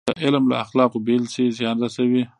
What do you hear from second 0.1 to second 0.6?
علم له